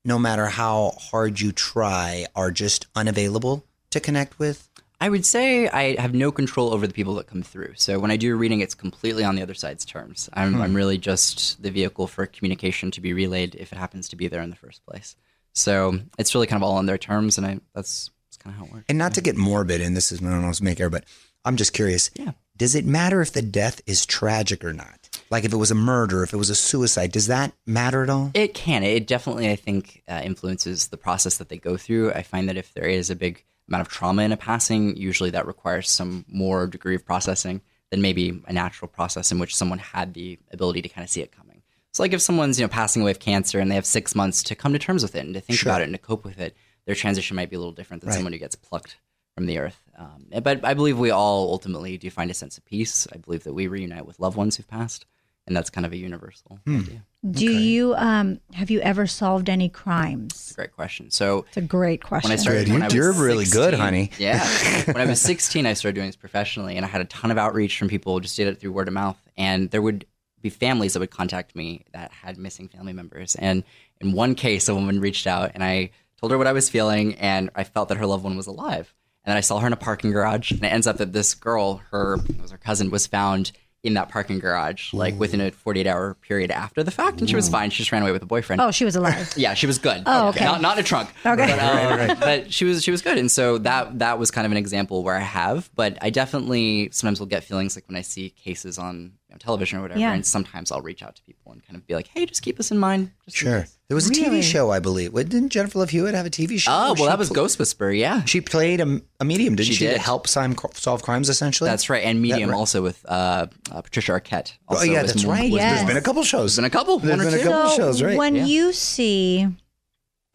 no 0.04 0.18
matter 0.18 0.46
how 0.46 0.92
hard 0.98 1.40
you 1.40 1.52
try, 1.52 2.26
are 2.36 2.50
just 2.50 2.86
unavailable 2.94 3.64
to 3.90 4.00
connect 4.00 4.38
with? 4.38 4.68
I 5.02 5.08
would 5.08 5.26
say 5.26 5.68
I 5.68 6.00
have 6.00 6.14
no 6.14 6.30
control 6.30 6.72
over 6.72 6.86
the 6.86 6.94
people 6.94 7.16
that 7.16 7.26
come 7.26 7.42
through. 7.42 7.72
So 7.74 7.98
when 7.98 8.12
I 8.12 8.16
do 8.16 8.32
a 8.32 8.36
reading, 8.36 8.60
it's 8.60 8.76
completely 8.76 9.24
on 9.24 9.34
the 9.34 9.42
other 9.42 9.52
side's 9.52 9.84
terms. 9.84 10.30
I'm, 10.32 10.62
I'm 10.62 10.74
really 10.74 10.96
just 10.96 11.60
the 11.60 11.72
vehicle 11.72 12.06
for 12.06 12.24
communication 12.24 12.92
to 12.92 13.00
be 13.00 13.12
relayed 13.12 13.56
if 13.56 13.72
it 13.72 13.78
happens 13.78 14.10
to 14.10 14.16
be 14.16 14.28
there 14.28 14.42
in 14.42 14.50
the 14.50 14.54
first 14.54 14.86
place. 14.86 15.16
So 15.54 15.98
it's 16.20 16.36
really 16.36 16.46
kind 16.46 16.62
of 16.62 16.68
all 16.68 16.76
on 16.76 16.86
their 16.86 16.98
terms, 16.98 17.36
and 17.36 17.44
I 17.44 17.58
that's, 17.74 18.12
that's 18.28 18.36
kind 18.36 18.54
of 18.54 18.60
how 18.60 18.66
it 18.66 18.72
works. 18.72 18.84
And 18.88 18.96
not 18.96 19.14
to 19.14 19.20
get 19.20 19.36
morbid, 19.36 19.80
and 19.80 19.96
this 19.96 20.12
is 20.12 20.20
no 20.20 20.30
one 20.30 20.44
else 20.44 20.60
make 20.60 20.78
error, 20.78 20.88
but 20.88 21.02
I'm 21.44 21.56
just 21.56 21.72
curious. 21.72 22.08
Yeah. 22.14 22.30
Does 22.56 22.76
it 22.76 22.86
matter 22.86 23.20
if 23.20 23.32
the 23.32 23.42
death 23.42 23.80
is 23.86 24.06
tragic 24.06 24.64
or 24.64 24.72
not? 24.72 25.08
Like 25.30 25.44
if 25.44 25.52
it 25.52 25.56
was 25.56 25.72
a 25.72 25.74
murder, 25.74 26.22
if 26.22 26.32
it 26.32 26.36
was 26.36 26.50
a 26.50 26.54
suicide, 26.54 27.10
does 27.10 27.26
that 27.26 27.54
matter 27.66 28.04
at 28.04 28.08
all? 28.08 28.30
It 28.34 28.54
can. 28.54 28.84
It 28.84 29.08
definitely, 29.08 29.50
I 29.50 29.56
think, 29.56 30.04
uh, 30.08 30.20
influences 30.22 30.88
the 30.88 30.96
process 30.96 31.38
that 31.38 31.48
they 31.48 31.58
go 31.58 31.76
through. 31.76 32.12
I 32.12 32.22
find 32.22 32.48
that 32.48 32.56
if 32.56 32.72
there 32.72 32.86
is 32.86 33.10
a 33.10 33.16
big 33.16 33.44
amount 33.72 33.86
of 33.86 33.92
trauma 33.92 34.22
in 34.22 34.32
a 34.32 34.36
passing, 34.36 34.96
usually 34.96 35.30
that 35.30 35.46
requires 35.46 35.90
some 35.90 36.24
more 36.28 36.66
degree 36.66 36.94
of 36.94 37.04
processing 37.04 37.60
than 37.90 38.02
maybe 38.02 38.42
a 38.46 38.52
natural 38.52 38.88
process 38.88 39.32
in 39.32 39.38
which 39.38 39.54
someone 39.56 39.78
had 39.78 40.14
the 40.14 40.38
ability 40.52 40.82
to 40.82 40.88
kind 40.88 41.04
of 41.04 41.10
see 41.10 41.20
it 41.22 41.32
coming. 41.32 41.62
So, 41.92 42.02
like 42.02 42.12
if 42.12 42.22
someone's 42.22 42.58
you 42.58 42.64
know 42.64 42.68
passing 42.70 43.02
away 43.02 43.10
of 43.10 43.18
cancer 43.18 43.58
and 43.58 43.70
they 43.70 43.74
have 43.74 43.84
six 43.86 44.14
months 44.14 44.42
to 44.44 44.54
come 44.54 44.72
to 44.72 44.78
terms 44.78 45.02
with 45.02 45.14
it 45.14 45.24
and 45.24 45.34
to 45.34 45.40
think 45.40 45.58
Sure. 45.58 45.70
about 45.70 45.82
it 45.82 45.84
and 45.84 45.94
to 45.94 45.98
cope 45.98 46.24
with 46.24 46.38
it, 46.38 46.56
their 46.86 46.94
transition 46.94 47.36
might 47.36 47.50
be 47.50 47.56
a 47.56 47.58
little 47.58 47.72
different 47.72 48.00
than 48.00 48.08
Right. 48.08 48.14
someone 48.16 48.32
who 48.32 48.38
gets 48.38 48.54
plucked 48.56 48.96
from 49.34 49.46
the 49.46 49.58
earth. 49.58 49.78
Um, 49.98 50.26
but 50.42 50.64
I 50.64 50.74
believe 50.74 50.98
we 50.98 51.10
all 51.10 51.50
ultimately 51.52 51.96
do 51.98 52.10
find 52.10 52.30
a 52.30 52.34
sense 52.34 52.56
of 52.58 52.64
peace. 52.64 53.06
I 53.12 53.18
believe 53.18 53.44
that 53.44 53.52
we 53.52 53.66
reunite 53.66 54.06
with 54.06 54.18
loved 54.20 54.36
ones 54.36 54.56
who've 54.56 54.66
passed, 54.68 55.04
and 55.46 55.54
that's 55.56 55.70
kind 55.70 55.84
of 55.86 55.92
a 55.92 55.96
universal 55.98 56.58
idea. 56.68 57.04
Do 57.30 57.44
you 57.50 57.94
um 57.94 58.40
have 58.52 58.70
you 58.70 58.80
ever 58.80 59.06
solved 59.06 59.48
any 59.48 59.68
crimes? 59.68 60.52
Great 60.56 60.72
question. 60.72 61.10
So 61.10 61.44
It's 61.48 61.56
a 61.56 61.60
great 61.62 62.02
question. 62.02 62.30
when 62.30 62.38
I 62.38 62.40
started, 62.40 62.64
Good. 62.66 62.72
when 62.72 62.78
You- 62.80 62.84
I 62.84 62.86
was 62.88 62.94
you're 62.94 63.12
really 63.12 63.44
good, 63.44 63.74
honey. 63.74 64.10
Yeah. 64.18 64.44
when 64.86 64.96
I 65.00 65.06
was 65.06 65.20
16, 65.20 65.64
I 65.64 65.74
started 65.74 65.94
doing 65.94 66.08
this 66.08 66.16
professionally, 66.16 66.76
and 66.76 66.84
I 66.84 66.88
had 66.88 67.00
a 67.00 67.04
ton 67.04 67.30
of 67.30 67.38
outreach 67.38 67.78
from 67.78 67.88
people. 67.88 68.18
Just 68.20 68.36
did 68.36 68.48
it 68.48 68.58
through 68.60 68.72
word 68.72 68.88
of 68.88 68.94
mouth, 68.94 69.16
and 69.36 69.70
there 69.70 69.80
would 69.82 70.04
be 70.40 70.50
families 70.50 70.94
that 70.94 70.98
would 71.00 71.12
contact 71.12 71.54
me 71.54 71.84
that 71.92 72.10
had 72.10 72.36
missing 72.38 72.66
family 72.68 72.92
members. 72.92 73.36
And 73.36 73.62
in 74.00 74.10
one 74.12 74.34
case, 74.34 74.68
a 74.68 74.74
woman 74.74 75.00
reached 75.00 75.28
out, 75.28 75.52
and 75.54 75.62
I 75.62 75.90
told 76.20 76.32
her 76.32 76.38
what 76.38 76.48
I 76.48 76.52
was 76.52 76.68
feeling, 76.68 77.14
and 77.14 77.50
I 77.54 77.62
felt 77.62 77.88
that 77.90 77.98
her 77.98 78.06
loved 78.06 78.24
one 78.24 78.36
was 78.36 78.48
alive. 78.48 78.92
And 79.24 79.30
then 79.30 79.36
I 79.36 79.40
saw 79.42 79.60
her 79.60 79.68
in 79.68 79.72
a 79.72 79.76
parking 79.76 80.10
garage, 80.10 80.50
and 80.50 80.64
it 80.64 80.72
ends 80.72 80.88
up 80.88 80.96
that 80.96 81.12
this 81.12 81.34
girl, 81.34 81.80
her 81.92 82.14
it 82.28 82.40
was 82.42 82.50
her 82.50 82.58
cousin, 82.58 82.90
was 82.90 83.06
found 83.06 83.52
in 83.82 83.94
that 83.94 84.08
parking 84.08 84.38
garage, 84.38 84.92
like 84.92 85.18
within 85.18 85.40
a 85.40 85.50
48 85.50 85.86
hour 85.88 86.14
period 86.14 86.50
after 86.52 86.84
the 86.84 86.90
fact, 86.92 87.20
and 87.20 87.28
she 87.28 87.34
was 87.34 87.48
fine. 87.48 87.70
She 87.70 87.78
just 87.78 87.90
ran 87.90 88.02
away 88.02 88.12
with 88.12 88.22
a 88.22 88.26
boyfriend. 88.26 88.62
oh, 88.62 88.70
she 88.70 88.84
was 88.84 88.94
alive. 88.96 89.32
Yeah, 89.36 89.54
she 89.54 89.66
was 89.66 89.78
good. 89.78 90.04
Oh, 90.06 90.28
okay. 90.28 90.44
Not, 90.44 90.60
not 90.60 90.78
in 90.78 90.84
a 90.84 90.86
trunk. 90.86 91.10
Okay. 91.26 91.46
But, 91.56 92.10
um, 92.10 92.18
but 92.20 92.52
she 92.52 92.64
was 92.64 92.82
she 92.84 92.90
was 92.92 93.02
good, 93.02 93.18
and 93.18 93.30
so 93.30 93.58
that 93.58 93.98
that 93.98 94.18
was 94.18 94.30
kind 94.30 94.46
of 94.46 94.52
an 94.52 94.58
example 94.58 95.02
where 95.02 95.16
I 95.16 95.20
have. 95.20 95.68
But 95.74 95.98
I 96.00 96.10
definitely 96.10 96.90
sometimes 96.92 97.18
will 97.18 97.26
get 97.26 97.42
feelings 97.44 97.76
like 97.76 97.88
when 97.88 97.96
I 97.96 98.02
see 98.02 98.30
cases 98.30 98.78
on 98.78 99.12
know, 99.32 99.38
television 99.38 99.78
or 99.78 99.82
whatever. 99.82 100.00
Yeah. 100.00 100.12
And 100.12 100.24
sometimes 100.24 100.70
I'll 100.70 100.80
reach 100.82 101.02
out 101.02 101.16
to 101.16 101.22
people 101.22 101.52
and 101.52 101.64
kind 101.66 101.76
of 101.76 101.86
be 101.86 101.94
like, 101.94 102.08
hey, 102.08 102.26
just 102.26 102.42
keep 102.42 102.56
this 102.56 102.70
in 102.70 102.78
mind. 102.78 103.10
Just 103.24 103.36
Sure. 103.38 103.60
case. 103.62 103.78
There 103.88 103.94
was 103.94 104.06
a 104.06 104.10
Really? 104.10 104.40
TV 104.40 104.42
show, 104.42 104.70
I 104.70 104.78
believe. 104.78 105.12
What, 105.12 105.28
didn't 105.28 105.50
Jennifer 105.50 105.78
Love 105.78 105.90
Hewitt 105.90 106.14
have 106.14 106.24
a 106.26 106.30
TV 106.30 106.58
show? 106.58 106.70
Oh, 106.72 106.92
where 106.94 107.02
well, 107.02 107.10
that 107.10 107.18
was 107.18 107.28
pl- 107.28 107.34
Ghost 107.36 107.58
Whisperer. 107.58 107.92
Yeah. 107.92 108.24
She 108.24 108.40
played 108.40 108.80
a, 108.80 109.00
a 109.20 109.24
medium, 109.24 109.54
didn't 109.56 109.68
She 109.68 109.74
she? 109.74 109.86
To 109.86 109.98
help 109.98 110.26
Simon, 110.28 110.56
solve 110.74 111.02
crimes, 111.02 111.28
essentially. 111.28 111.68
That's 111.68 111.90
right. 111.90 112.04
And 112.04 112.22
Medium 112.22 112.50
right? 112.50 112.56
also 112.56 112.82
with 112.82 113.04
uh, 113.08 113.48
uh, 113.70 113.82
Patricia 113.82 114.12
Arquette. 114.12 114.54
Oh, 114.68 114.82
yeah, 114.82 115.02
that's 115.02 115.24
right. 115.24 115.50
was- 115.50 115.60
Yes. 115.60 115.76
There's 115.76 115.88
been 115.88 115.96
a 115.96 116.00
couple 116.02 116.22
shows. 116.24 116.56
There's 116.56 116.56
been 116.56 116.64
a 116.64 116.70
couple. 116.70 116.98
There's 116.98 117.18
one 117.18 117.26
or 117.26 117.30
been 117.30 117.40
a 117.40 117.42
couple 117.42 117.70
so 117.70 117.76
shows, 117.76 118.02
right? 118.02 118.16
when 118.16 118.34
Yeah. 118.36 118.44
you 118.46 118.72
see 118.72 119.48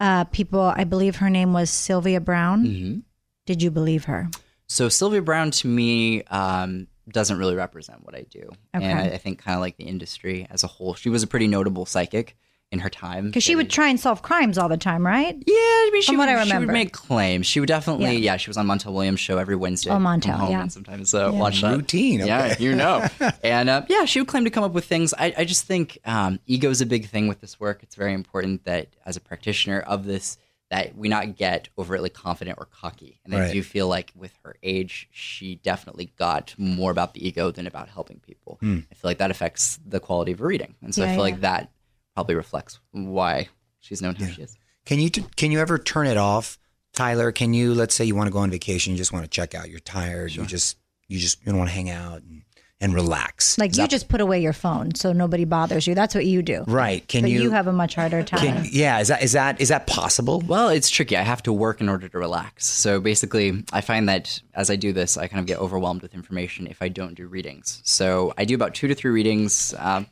uh, 0.00 0.24
people, 0.24 0.60
I 0.76 0.84
believe 0.84 1.16
her 1.16 1.28
name 1.30 1.52
was 1.52 1.70
Sylvia 1.70 2.20
Browne. 2.20 2.64
Mhm. 2.66 3.02
Did 3.46 3.62
you 3.62 3.70
believe 3.70 4.04
her? 4.04 4.30
So 4.68 4.88
Sylvia 4.88 5.22
Browne 5.22 5.50
to 5.52 5.66
me 5.66 6.22
um, 6.24 6.86
doesn't 7.10 7.38
really 7.38 7.54
represent 7.54 8.04
what 8.04 8.14
I 8.14 8.22
do, 8.30 8.50
and 8.72 8.84
I, 8.84 9.04
I 9.06 9.18
think 9.18 9.42
kind 9.42 9.54
of 9.54 9.60
like 9.60 9.76
the 9.76 9.84
industry 9.84 10.46
as 10.50 10.64
a 10.64 10.66
whole. 10.66 10.94
She 10.94 11.08
was 11.08 11.22
a 11.22 11.26
pretty 11.26 11.48
notable 11.48 11.86
psychic 11.86 12.36
in 12.70 12.80
her 12.80 12.90
time 12.90 13.26
Because 13.26 13.42
she 13.42 13.56
would 13.56 13.70
try 13.70 13.88
and 13.88 13.98
solve 13.98 14.20
crimes 14.20 14.58
all 14.58 14.68
the 14.68 14.76
time, 14.76 15.06
right? 15.06 15.34
Yeah, 15.46 15.54
I 15.54 15.90
mean, 15.90 16.02
she 16.02 16.08
From 16.12 16.18
would, 16.18 16.26
what 16.26 16.36
I 16.36 16.44
she 16.44 16.58
would 16.58 16.68
make 16.68 16.92
claims. 16.92 17.46
She 17.46 17.60
would 17.60 17.66
definitely, 17.66 18.16
Yeah. 18.16 18.32
yeah. 18.32 18.36
she 18.36 18.50
was 18.50 18.58
on 18.58 18.66
Montel 18.66 18.92
Williams' 18.92 19.20
show 19.20 19.38
every 19.38 19.56
Wednesday. 19.56 19.90
Oh, 19.90 19.94
Montel, 19.94 20.32
home 20.34 20.50
yeah. 20.50 20.66
Sometimes 20.68 21.14
uh, 21.14 21.30
watch 21.32 21.62
that. 21.62 21.74
Routine, 21.74 22.26
Yeah, 22.26 22.56
you 22.58 22.74
know. 22.74 23.06
and 23.42 23.70
uh, 23.70 23.82
yeah, 23.88 24.04
she 24.04 24.20
would 24.20 24.28
claim 24.28 24.44
to 24.44 24.50
come 24.50 24.64
up 24.64 24.72
with 24.72 24.84
things. 24.84 25.14
I, 25.14 25.32
I 25.38 25.44
just 25.46 25.64
think 25.64 25.98
um, 26.04 26.40
ego 26.46 26.68
is 26.68 26.82
a 26.82 26.86
big 26.86 27.08
thing 27.08 27.26
with 27.26 27.40
this 27.40 27.58
work. 27.58 27.82
It's 27.82 27.94
very 27.94 28.12
important 28.12 28.64
that 28.64 28.88
as 29.06 29.16
a 29.16 29.20
practitioner 29.20 29.80
of 29.80 30.04
this, 30.04 30.36
that 30.70 30.94
we 30.96 31.08
not 31.08 31.34
get 31.36 31.68
overtly 31.78 32.10
confident 32.10 32.58
or 32.58 32.66
cocky. 32.66 33.20
And 33.24 33.34
I 33.34 33.40
Right. 33.40 33.52
do 33.52 33.62
feel 33.62 33.88
like 33.88 34.12
with 34.14 34.32
her 34.44 34.56
age, 34.62 35.08
she 35.10 35.54
definitely 35.56 36.12
got 36.18 36.54
more 36.58 36.90
about 36.90 37.14
the 37.14 37.26
ego 37.26 37.50
than 37.50 37.66
about 37.66 37.88
helping 37.88 38.18
people. 38.20 38.58
Hmm. 38.60 38.80
I 38.90 38.94
feel 38.94 39.08
like 39.10 39.18
that 39.18 39.30
affects 39.30 39.78
the 39.86 39.98
quality 40.00 40.32
of 40.32 40.40
her 40.40 40.46
reading. 40.46 40.74
And 40.82 40.94
so 40.94 41.02
Yeah, 41.04 41.12
I 41.12 41.14
feel 41.14 41.26
yeah. 41.26 41.32
like 41.32 41.40
that 41.40 41.70
probably 42.14 42.34
reflects 42.34 42.80
why 42.90 43.48
she's 43.80 44.02
known 44.02 44.16
how 44.16 44.26
she 44.26 44.42
is. 44.42 44.56
Can 44.84 44.98
you 45.00 45.08
t- 45.08 45.24
can 45.36 45.50
you 45.52 45.58
ever 45.60 45.78
turn 45.78 46.06
it 46.06 46.16
off, 46.18 46.58
Tyler? 46.92 47.32
Can 47.32 47.54
you 47.54 47.72
let's 47.74 47.94
say 47.94 48.04
you 48.04 48.14
want 48.14 48.26
to 48.26 48.32
go 48.32 48.40
on 48.40 48.50
vacation, 48.50 48.92
you 48.92 48.96
just 48.98 49.12
want 49.12 49.24
to 49.24 49.30
check 49.30 49.54
out, 49.54 49.70
you're 49.70 49.80
tired, 49.80 50.34
you 50.34 50.44
just 50.46 50.76
you 51.08 51.18
just 51.18 51.40
you 51.40 51.46
don't 51.46 51.58
want 51.58 51.70
to 51.70 51.74
hang 51.74 51.88
out 51.90 52.22
and, 52.22 52.42
and 52.80 52.94
relax. 52.94 53.58
Like 53.58 53.72
Is 53.72 53.78
you 53.78 53.84
that- 53.84 53.90
just 53.90 54.08
put 54.08 54.20
away 54.20 54.40
your 54.40 54.52
phone 54.52 54.94
so 54.94 55.12
nobody 55.12 55.44
bothers 55.44 55.86
you. 55.86 55.94
That's 55.94 56.14
what 56.14 56.26
you 56.26 56.42
do. 56.42 56.64
right? 56.66 57.06
Can 57.08 57.22
but 57.22 57.30
you, 57.30 57.42
you, 57.42 57.50
have 57.50 57.66
a 57.66 57.72
much 57.72 57.94
harder 57.94 58.22
time. 58.22 58.40
can, 58.40 58.66
yeah? 58.70 59.00
Is 59.00 59.08
that 59.08 59.22
is 59.22 59.32
that 59.32 59.60
is 59.60 59.68
that 59.68 59.86
possible? 59.86 60.42
Well, 60.46 60.68
it's 60.68 60.88
tricky. 60.88 61.16
I 61.16 61.22
have 61.22 61.42
to 61.44 61.52
work 61.52 61.80
in 61.80 61.88
order 61.88 62.08
to 62.08 62.18
relax. 62.18 62.66
So 62.66 63.00
basically, 63.00 63.64
I 63.72 63.80
find 63.80 64.08
that 64.08 64.40
as 64.54 64.70
I 64.70 64.76
do 64.76 64.92
this, 64.92 65.16
I 65.16 65.26
kind 65.26 65.40
of 65.40 65.46
get 65.46 65.58
overwhelmed 65.58 66.02
with 66.02 66.14
information 66.14 66.66
if 66.66 66.80
I 66.82 66.88
don't 66.88 67.14
do 67.14 67.26
readings. 67.26 67.80
So 67.84 68.32
I 68.38 68.44
do 68.44 68.54
about 68.54 68.74
two 68.74 68.88
to 68.88 68.94
three 68.94 69.10
readings 69.10 69.74
um, 69.78 70.06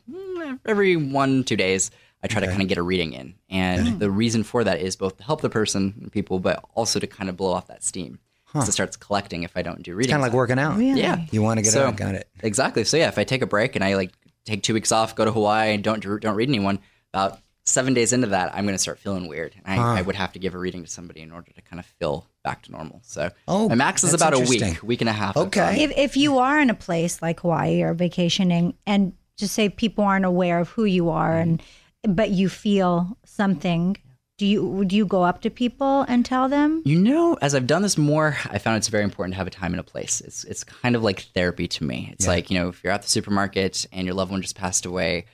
every 0.65 0.95
one, 0.95 1.43
two 1.43 1.55
days. 1.55 1.91
I 2.23 2.27
try 2.27 2.41
to 2.41 2.47
kind 2.47 2.63
of 2.63 2.67
get 2.67 2.79
a 2.79 2.83
reading 2.83 3.13
in. 3.13 3.35
And 3.47 3.99
the 3.99 4.09
reason 4.09 4.43
for 4.43 4.63
that 4.63 4.81
is 4.81 4.95
both 4.95 5.17
to 5.17 5.23
help 5.23 5.41
the 5.41 5.51
person, 5.51 6.09
people, 6.11 6.39
but 6.39 6.65
also 6.73 6.99
to 6.99 7.05
kind 7.05 7.29
of 7.29 7.37
blow 7.37 7.53
off 7.53 7.67
that 7.67 7.83
steam. 7.83 8.19
So 8.61 8.69
it 8.69 8.73
starts 8.73 8.97
collecting 8.97 9.43
if 9.43 9.55
I 9.55 9.61
don't 9.61 9.81
do 9.83 9.95
reading. 9.95 10.11
Kind 10.11 10.21
of 10.21 10.27
like 10.27 10.33
working 10.33 10.59
out. 10.59 10.77
Really? 10.77 11.01
Yeah. 11.01 11.25
You 11.31 11.41
want 11.41 11.57
to 11.57 11.63
get 11.63 11.73
So- 11.73 11.87
out? 11.87 11.95
Got 11.95 12.15
it. 12.15 12.29
Exactly. 12.41 12.83
So 12.83 12.97
yeah, 12.97 13.07
if 13.07 13.17
I 13.17 13.23
take 13.23 13.41
a 13.41 13.47
break 13.47 13.75
and 13.75 13.83
I 13.83 13.95
like 13.95 14.11
take 14.45 14.63
two 14.63 14.73
weeks 14.73 14.91
off, 14.91 15.15
go 15.15 15.25
to 15.25 15.31
Hawaii, 15.31 15.73
and 15.73 15.83
don't 15.83 16.01
don't 16.01 16.35
read 16.35 16.49
anyone, 16.49 16.79
about 17.13 17.39
seven 17.65 17.93
days 17.93 18.13
into 18.13 18.27
that, 18.27 18.55
I'm 18.55 18.63
going 18.63 18.75
to 18.75 18.81
start 18.81 18.97
feeling 18.97 19.27
weird. 19.27 19.53
And 19.65 19.79
I, 19.79 19.99
I 19.99 20.01
would 20.01 20.15
have 20.15 20.31
to 20.33 20.39
give 20.39 20.55
a 20.55 20.57
reading 20.57 20.83
to 20.85 20.89
somebody 20.89 21.21
in 21.21 21.31
order 21.31 21.51
to 21.51 21.61
kind 21.61 21.79
of 21.79 21.85
feel 21.85 22.25
back 22.43 22.63
to 22.63 22.71
normal. 22.71 23.01
So 23.03 23.29
Oh, 23.47 23.67
my 23.67 23.75
max 23.75 24.05
is 24.05 24.13
about 24.13 24.33
a 24.33 24.39
week, 24.39 24.81
week 24.81 25.01
and 25.01 25.09
a 25.09 25.13
half. 25.13 25.35
Okay. 25.35 25.83
If, 25.83 25.91
if 25.97 26.17
you 26.17 26.37
are 26.37 26.59
in 26.61 26.69
a 26.69 26.73
place 26.73 27.21
like 27.21 27.41
Hawaii 27.41 27.81
or 27.81 27.93
vacationing, 27.93 28.73
and 28.85 29.13
just 29.37 29.53
say 29.53 29.67
people 29.67 30.05
aren't 30.05 30.25
aware 30.25 30.59
of 30.59 30.69
who 30.69 30.85
you 30.85 31.09
are, 31.09 31.33
mm-hmm. 31.33 31.61
and 32.05 32.15
but 32.15 32.29
you 32.29 32.47
feel 32.47 33.17
something, 33.25 33.97
do 34.37 34.45
you 34.45 34.85
do 34.85 34.95
you 34.95 35.05
go 35.05 35.23
up 35.23 35.41
to 35.41 35.49
people 35.49 36.03
and 36.07 36.25
tell 36.25 36.47
them? 36.47 36.83
You 36.85 36.99
know, 36.99 37.37
as 37.41 37.55
I've 37.55 37.67
done 37.67 37.81
this 37.81 37.97
more, 37.97 38.37
I 38.45 38.59
found 38.59 38.77
it's 38.77 38.87
very 38.87 39.03
important 39.03 39.33
to 39.33 39.37
have 39.37 39.47
a 39.47 39.51
time 39.51 39.73
and 39.73 39.79
a 39.79 39.83
place. 39.83 40.21
It's 40.21 40.43
it's 40.43 40.63
kind 40.63 40.95
of 40.95 41.03
like 41.03 41.21
therapy 41.33 41.67
to 41.67 41.83
me. 41.83 42.09
It's 42.13 42.27
like 42.27 42.51
you 42.51 42.59
know, 42.59 42.69
if 42.69 42.83
you're 42.83 42.93
at 42.93 43.01
the 43.01 43.09
supermarket 43.09 43.85
and 43.91 44.05
your 44.05 44.13
loved 44.13 44.31
one 44.31 44.41
just 44.41 44.55
passed 44.55 44.85
away, 44.85 45.25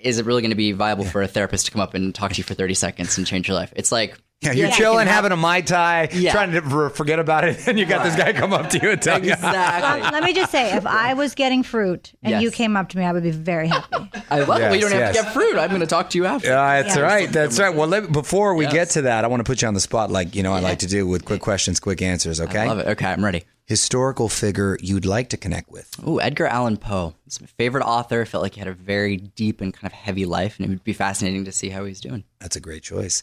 is 0.00 0.18
it 0.18 0.26
really 0.26 0.42
going 0.42 0.50
to 0.50 0.56
be 0.56 0.72
viable 0.72 1.04
for 1.04 1.22
a 1.22 1.28
therapist 1.28 1.66
to 1.66 1.72
come 1.72 1.80
up 1.80 1.94
and 1.94 2.14
talk 2.14 2.32
to 2.32 2.38
you 2.38 2.44
for 2.44 2.54
30 2.54 2.74
seconds 2.74 3.16
and 3.16 3.26
change 3.26 3.46
your 3.46 3.54
life? 3.54 3.72
It's 3.76 3.92
like 3.92 4.18
Yeah, 4.42 4.52
you're 4.52 4.68
Yeah. 4.68 4.74
chilling, 4.74 5.06
having 5.06 5.30
a 5.32 5.36
mai 5.36 5.60
tai, 5.60 6.08
Yeah. 6.12 6.32
trying 6.32 6.50
to 6.52 6.90
forget 6.90 7.18
about 7.18 7.44
it, 7.44 7.58
and 7.68 7.78
you 7.78 7.86
got 7.86 8.02
this 8.04 8.16
guy 8.16 8.32
come 8.32 8.52
up 8.52 8.70
to 8.70 8.78
you 8.82 8.90
and 8.90 9.00
tell 9.00 9.24
you. 9.24 9.32
exactly. 9.32 10.02
Um, 10.02 10.12
let 10.12 10.24
me 10.24 10.32
just 10.34 10.50
say, 10.50 10.72
if 10.76 10.84
I 10.86 11.14
was 11.14 11.34
getting 11.34 11.62
fruit 11.62 12.12
and 12.22 12.42
you 12.42 12.50
came 12.50 12.76
up 12.76 12.88
to 12.90 12.98
me, 12.98 13.04
I 13.04 13.12
would 13.12 13.22
be 13.22 13.30
very 13.30 13.68
happy. 13.68 14.10
I 14.30 14.40
love 14.40 14.60
it. 14.60 14.64
Well, 14.64 14.74
you 14.74 14.80
don't 14.82 14.90
Yes, 14.92 15.16
have 15.16 15.16
to 15.16 15.22
get 15.22 15.32
fruit. 15.32 15.56
I'm 15.58 15.68
going 15.70 15.80
to 15.80 15.86
talk 15.86 16.10
to 16.10 16.18
you 16.18 16.26
after. 16.26 16.48
Yeah, 16.48 16.82
that's 16.82 16.96
Yeah. 16.96 17.02
right. 17.02 17.30
That's 17.30 17.58
right. 17.60 17.74
Well, 17.74 17.86
let, 17.88 18.10
before 18.10 18.54
we 18.54 18.64
Yes. 18.64 18.72
get 18.72 18.90
to 18.90 19.02
that, 19.02 19.24
I 19.24 19.28
want 19.28 19.40
to 19.40 19.44
put 19.44 19.62
you 19.62 19.68
on 19.68 19.74
the 19.74 19.80
spot, 19.80 20.10
like 20.10 20.34
you 20.34 20.42
know 20.42 20.52
I 20.52 20.60
like 20.60 20.80
to 20.80 20.86
do 20.88 21.06
with 21.06 21.24
quick 21.24 21.40
questions, 21.40 21.78
quick 21.80 22.02
answers. 22.02 22.40
Okay. 22.40 22.58
I 22.60 22.66
love 22.66 22.78
it. 22.80 22.86
Okay, 22.88 23.06
I'm 23.06 23.24
ready. 23.24 23.44
Historical 23.66 24.28
figure 24.28 24.76
you'd 24.82 25.06
like 25.06 25.28
to 25.30 25.36
connect 25.36 25.70
with. 25.70 25.88
Ooh, 26.06 26.20
Edgar 26.20 26.46
Allan 26.46 26.76
Poe. 26.76 27.14
He's 27.24 27.40
my 27.40 27.46
favorite 27.46 27.84
author. 27.84 28.24
Felt 28.24 28.42
like 28.42 28.54
he 28.54 28.58
had 28.58 28.68
a 28.68 28.72
very 28.74 29.16
deep 29.16 29.60
and 29.60 29.72
kind 29.72 29.86
of 29.86 29.92
heavy 29.92 30.24
life, 30.26 30.56
and 30.58 30.66
it 30.66 30.68
would 30.68 30.84
be 30.84 30.92
fascinating 30.92 31.44
to 31.44 31.52
see 31.52 31.68
how 31.70 31.84
he's 31.84 32.00
doing. 32.00 32.24
That's 32.40 32.56
a 32.56 32.60
great 32.60 32.82
choice. 32.82 33.22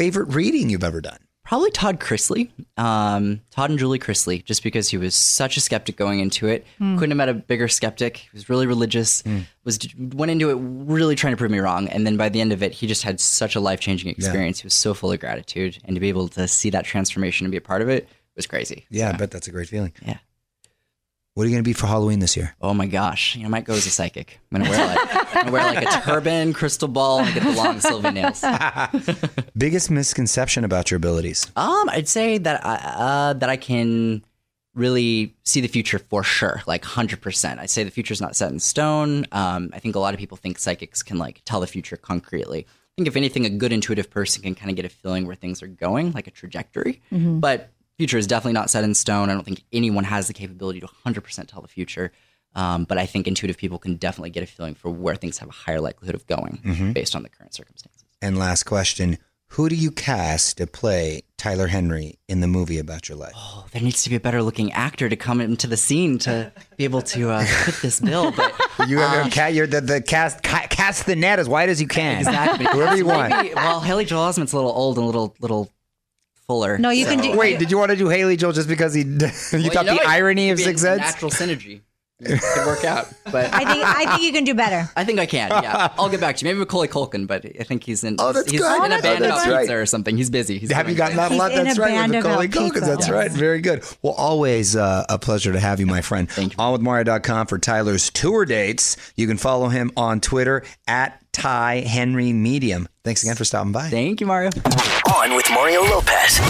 Favorite 0.00 0.34
reading 0.34 0.70
you've 0.70 0.82
ever 0.82 1.02
done? 1.02 1.18
Probably 1.44 1.70
Todd 1.70 2.00
Chrisley, 2.00 2.48
um, 2.78 3.42
Todd 3.50 3.68
and 3.68 3.78
Julie 3.78 3.98
Chrisley, 3.98 4.42
just 4.42 4.62
because 4.62 4.88
he 4.88 4.96
was 4.96 5.14
such 5.14 5.58
a 5.58 5.60
skeptic 5.60 5.98
going 5.98 6.20
into 6.20 6.46
it. 6.46 6.66
Couldn't 6.78 7.10
have 7.10 7.18
met 7.18 7.28
a 7.28 7.34
bigger 7.34 7.68
skeptic. 7.68 8.16
He 8.16 8.28
was 8.32 8.48
really 8.48 8.66
religious. 8.66 9.22
Was 9.64 9.78
went 9.98 10.30
into 10.30 10.48
it 10.48 10.56
really 10.58 11.16
trying 11.16 11.34
to 11.34 11.36
prove 11.36 11.50
me 11.50 11.58
wrong, 11.58 11.86
and 11.90 12.06
then 12.06 12.16
by 12.16 12.30
the 12.30 12.40
end 12.40 12.52
of 12.54 12.62
it, 12.62 12.72
he 12.72 12.86
just 12.86 13.02
had 13.02 13.20
such 13.20 13.56
a 13.56 13.60
life 13.60 13.80
changing 13.80 14.10
experience. 14.10 14.60
He 14.60 14.64
was 14.64 14.72
so 14.72 14.94
full 14.94 15.12
of 15.12 15.20
gratitude, 15.20 15.76
and 15.84 15.94
to 15.96 16.00
be 16.00 16.08
able 16.08 16.28
to 16.28 16.48
see 16.48 16.70
that 16.70 16.86
transformation 16.86 17.44
and 17.44 17.50
be 17.50 17.58
a 17.58 17.60
part 17.60 17.82
of 17.82 17.90
it 17.90 18.08
was 18.36 18.46
crazy. 18.46 18.86
Yeah, 18.88 19.10
I 19.10 19.12
bet 19.18 19.30
that's 19.32 19.48
a 19.48 19.52
great 19.52 19.68
feeling. 19.68 19.92
yeah. 20.00 20.16
What 21.34 21.44
are 21.44 21.46
you 21.48 21.54
going 21.54 21.62
to 21.62 21.68
be 21.68 21.72
for 21.74 21.86
Halloween 21.86 22.18
this 22.18 22.36
year? 22.36 22.56
Oh 22.60 22.74
my 22.74 22.86
gosh, 22.86 23.36
you 23.36 23.42
know, 23.42 23.46
I 23.46 23.50
might 23.50 23.64
go 23.64 23.74
as 23.74 23.86
a 23.86 23.90
psychic. 23.90 24.40
I'm 24.52 24.60
gonna 24.62 24.70
wear 24.70 24.86
like, 24.86 25.16
I'm 25.36 25.40
gonna 25.44 25.52
wear 25.52 25.62
like 25.62 25.86
a 25.86 26.00
turban, 26.02 26.52
crystal 26.52 26.88
ball, 26.88 27.20
and 27.20 27.32
get 27.32 27.44
the 27.44 27.52
long 27.52 27.78
silver 27.80 28.10
nails. 28.10 28.44
Biggest 29.56 29.90
misconception 29.92 30.64
about 30.64 30.90
your 30.90 30.96
abilities? 30.96 31.50
Um, 31.54 31.88
I'd 31.88 32.08
say 32.08 32.38
that 32.38 32.66
I, 32.66 32.74
uh, 32.74 33.32
that 33.34 33.48
I 33.48 33.56
can 33.56 34.24
really 34.74 35.34
see 35.44 35.60
the 35.60 35.68
future 35.68 36.00
for 36.00 36.24
sure, 36.24 36.62
like 36.66 36.84
hundred 36.84 37.20
percent. 37.20 37.60
I'd 37.60 37.70
say 37.70 37.84
the 37.84 37.90
future's 37.92 38.20
not 38.20 38.34
set 38.34 38.50
in 38.50 38.58
stone. 38.58 39.24
Um, 39.30 39.70
I 39.72 39.78
think 39.78 39.94
a 39.94 40.00
lot 40.00 40.14
of 40.14 40.18
people 40.20 40.36
think 40.36 40.58
psychics 40.58 41.02
can 41.02 41.16
like 41.18 41.42
tell 41.44 41.60
the 41.60 41.66
future 41.68 41.96
concretely. 41.96 42.66
I 42.68 42.92
think 42.96 43.06
if 43.06 43.16
anything, 43.16 43.46
a 43.46 43.50
good 43.50 43.72
intuitive 43.72 44.10
person 44.10 44.42
can 44.42 44.56
kind 44.56 44.68
of 44.68 44.74
get 44.76 44.84
a 44.84 44.88
feeling 44.88 45.26
where 45.26 45.36
things 45.36 45.62
are 45.62 45.68
going, 45.68 46.10
like 46.10 46.26
a 46.26 46.32
trajectory. 46.32 47.00
But 47.12 47.70
future 48.00 48.18
is 48.18 48.26
definitely 48.26 48.54
not 48.54 48.70
set 48.70 48.82
in 48.84 48.94
stone. 48.94 49.28
I 49.30 49.34
don't 49.34 49.44
think 49.44 49.62
anyone 49.72 50.04
has 50.04 50.26
the 50.26 50.32
capability 50.32 50.80
to 50.80 50.86
hundred 51.04 51.20
percent 51.22 51.48
tell 51.48 51.60
the 51.62 51.68
future. 51.68 52.12
Um, 52.54 52.84
but 52.84 52.98
I 52.98 53.06
think 53.06 53.28
intuitive 53.28 53.58
people 53.58 53.78
can 53.78 53.94
definitely 53.96 54.30
get 54.30 54.42
a 54.42 54.46
feeling 54.46 54.74
for 54.74 54.90
where 54.90 55.14
things 55.14 55.38
have 55.38 55.48
a 55.48 55.52
higher 55.52 55.80
likelihood 55.80 56.14
of 56.16 56.26
going 56.26 56.92
based 56.94 57.14
on 57.14 57.22
the 57.22 57.28
current 57.28 57.54
circumstances. 57.54 58.02
And 58.22 58.38
last 58.38 58.64
question: 58.64 59.18
Who 59.54 59.68
do 59.68 59.74
you 59.76 59.90
cast 59.92 60.56
to 60.58 60.66
play 60.66 61.22
Tyler 61.38 61.68
Henry 61.68 62.18
in 62.28 62.40
the 62.40 62.48
movie 62.48 62.78
about 62.78 63.08
your 63.08 63.18
life? 63.18 63.32
oh, 63.36 63.66
there 63.72 63.80
needs 63.82 64.02
to 64.02 64.10
be 64.10 64.16
a 64.16 64.20
better 64.20 64.42
looking 64.42 64.72
actor 64.72 65.08
to 65.08 65.16
come 65.16 65.40
into 65.40 65.66
the 65.68 65.76
scene 65.76 66.18
to 66.20 66.50
be 66.76 66.84
able 66.84 67.02
to 67.02 67.30
uh, 67.30 67.44
fit 67.44 67.76
this 67.82 68.00
bill. 68.00 68.32
But 68.32 68.52
You 68.88 68.98
have 68.98 69.26
a 69.26 69.30
cat. 69.30 69.54
You're 69.54 69.66
the, 69.68 69.80
the 69.80 70.00
cast 70.00 70.42
ca- 70.42 70.66
cast 70.70 71.06
the 71.06 71.14
net 71.14 71.38
as 71.38 71.48
wide 71.48 71.68
as 71.68 71.80
you 71.80 71.86
can. 71.86 72.18
exactly, 72.18 72.66
Whoever 72.72 72.96
you 72.96 73.06
want. 73.06 73.30
Maybe- 73.30 73.54
well, 73.54 73.80
Haley 73.80 74.06
Joel 74.06 74.22
Osment's 74.22 74.52
a 74.52 74.56
little 74.56 74.72
old 74.72 74.96
and 74.96 75.04
a 75.04 75.06
little 75.06 75.36
little 75.40 75.70
fuller. 76.50 76.78
No, 76.78 76.90
you 76.90 77.06
can 77.06 77.22
so- 77.22 77.32
do. 77.32 77.38
Wait, 77.38 77.58
did 77.58 77.70
you 77.70 77.78
want 77.78 77.90
to 77.90 77.96
do 77.96 78.08
Haley 78.08 78.36
Joel 78.36 78.52
just 78.52 78.68
because 78.68 78.92
he? 78.94 79.02
you 79.04 79.18
Well, 79.20 79.70
thought 79.70 79.86
know, 79.86 79.94
the 79.94 80.02
irony 80.04 80.50
of 80.50 80.56
be 80.56 80.62
a 80.62 80.66
Six 80.66 80.80
Sense? 80.82 81.00
natural 81.00 81.30
synergy 81.30 81.82
it 82.22 82.38
could 82.54 82.66
work 82.66 82.84
out. 82.84 83.08
But 83.32 83.46
I 83.54 83.64
think 83.72 83.82
I 83.82 84.04
think 84.10 84.22
you 84.22 84.32
can 84.32 84.44
do 84.44 84.52
better. 84.54 84.90
I 84.96 85.04
think 85.04 85.18
I 85.18 85.24
can. 85.26 85.48
Yeah, 85.50 85.88
I'll 85.98 86.10
get 86.10 86.20
back 86.20 86.36
to 86.36 86.44
you. 86.44 86.50
Maybe 86.50 86.58
Macaulay 86.58 86.88
Culkin, 86.88 87.26
but 87.26 87.46
I 87.58 87.62
think 87.64 87.84
he's 87.84 88.04
in. 88.04 88.16
Oh, 88.18 88.32
that's 88.32 88.50
he's 88.50 88.60
good. 88.60 88.66
in 88.84 88.92
Oh, 88.92 88.98
a 88.98 89.00
band 89.00 89.24
that's 89.24 89.44
about 89.44 89.52
right. 89.54 89.60
pizza 89.62 89.76
or 89.76 89.86
something. 89.86 90.16
He's 90.18 90.28
busy. 90.28 90.58
He's 90.58 90.70
Have 90.70 90.88
you 90.88 90.94
doing 90.96 90.98
gotten 90.98 91.16
that 91.16 91.32
a 91.32 91.34
lot? 91.36 91.52
in 91.52 91.64
That's 91.64 91.78
right. 91.78 91.92
band 91.92 92.12
With 92.12 92.24
Macaulay 92.24 92.48
Culkin. 92.48 92.72
pizza. 92.74 92.80
That's 92.80 93.08
right. 93.08 93.30
Very 93.30 93.60
good. 93.62 93.84
Well, 94.02 94.12
always 94.12 94.76
uh, 94.76 95.06
a 95.08 95.18
pleasure 95.18 95.52
to 95.52 95.60
have 95.60 95.80
you, 95.80 95.86
my 95.86 96.02
friend. 96.02 96.30
Thank 96.30 96.52
you. 96.52 96.56
On 96.62 96.72
with 96.72 96.82
Mario.com 96.82 97.46
for 97.46 97.58
Tyler's 97.58 98.10
tour 98.10 98.44
dates. 98.44 98.96
You 99.16 99.26
can 99.26 99.38
follow 99.38 99.68
him 99.68 99.90
on 99.96 100.20
Twitter 100.20 100.62
at 100.86 101.19
Ty 101.32 101.80
Henry 101.80 102.32
Medium. 102.32 102.88
Thanks 103.04 103.22
again 103.22 103.36
for 103.36 103.44
stopping 103.44 103.72
by. 103.72 103.88
Thank 103.88 104.20
you, 104.20 104.26
Mario. 104.26 104.50
On 105.14 105.34
with 105.34 105.48
Mario 105.50 105.82
Lopez. 105.82 106.40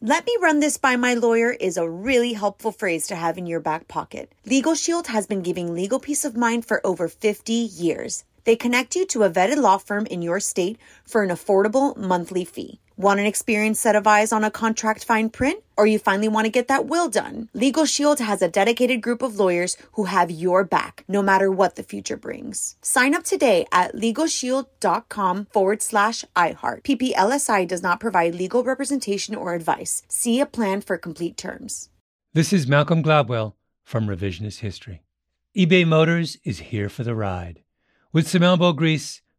Let 0.00 0.26
me 0.26 0.36
run 0.42 0.60
this 0.60 0.76
by 0.76 0.96
my 0.96 1.14
lawyer 1.14 1.50
is 1.50 1.78
a 1.78 1.88
really 1.88 2.34
helpful 2.34 2.72
phrase 2.72 3.06
to 3.06 3.16
have 3.16 3.38
in 3.38 3.46
your 3.46 3.60
back 3.60 3.88
pocket. 3.88 4.30
Legal 4.44 4.74
Shield 4.74 5.06
has 5.06 5.26
been 5.26 5.40
giving 5.40 5.72
legal 5.72 5.98
peace 5.98 6.26
of 6.26 6.36
mind 6.36 6.66
for 6.66 6.86
over 6.86 7.08
50 7.08 7.52
years. 7.52 8.24
They 8.44 8.54
connect 8.54 8.96
you 8.96 9.06
to 9.06 9.22
a 9.22 9.30
vetted 9.30 9.56
law 9.56 9.78
firm 9.78 10.04
in 10.04 10.20
your 10.20 10.40
state 10.40 10.78
for 11.06 11.22
an 11.22 11.30
affordable 11.30 11.96
monthly 11.96 12.44
fee. 12.44 12.80
Want 12.96 13.18
an 13.18 13.26
experienced 13.26 13.82
set 13.82 13.96
of 13.96 14.06
eyes 14.06 14.32
on 14.32 14.44
a 14.44 14.52
contract 14.52 15.04
fine 15.04 15.28
print? 15.28 15.64
Or 15.76 15.84
you 15.84 15.98
finally 15.98 16.28
want 16.28 16.44
to 16.44 16.50
get 16.50 16.68
that 16.68 16.86
will 16.86 17.08
done? 17.08 17.48
Legal 17.52 17.86
Shield 17.86 18.20
has 18.20 18.40
a 18.40 18.48
dedicated 18.48 19.02
group 19.02 19.20
of 19.20 19.36
lawyers 19.36 19.76
who 19.94 20.04
have 20.04 20.30
your 20.30 20.62
back, 20.62 21.02
no 21.08 21.20
matter 21.20 21.50
what 21.50 21.74
the 21.74 21.82
future 21.82 22.16
brings. 22.16 22.76
Sign 22.82 23.12
up 23.12 23.24
today 23.24 23.66
at 23.72 23.96
LegalShield.com 23.96 25.46
forward 25.46 25.82
slash 25.82 26.24
iHeart. 26.36 26.84
PPLSI 26.84 27.66
does 27.66 27.82
not 27.82 27.98
provide 27.98 28.36
legal 28.36 28.62
representation 28.62 29.34
or 29.34 29.54
advice. 29.54 30.04
See 30.06 30.38
a 30.38 30.46
plan 30.46 30.80
for 30.80 30.96
complete 30.96 31.36
terms. 31.36 31.90
This 32.32 32.52
is 32.52 32.68
Malcolm 32.68 33.02
Gladwell 33.02 33.54
from 33.82 34.06
Revisionist 34.06 34.60
History. 34.60 35.02
eBay 35.56 35.84
Motors 35.84 36.36
is 36.44 36.60
here 36.60 36.88
for 36.88 37.02
the 37.02 37.16
ride. 37.16 37.64
With 38.12 38.28
some 38.28 38.44
elbow 38.44 38.72
grease, 38.72 39.20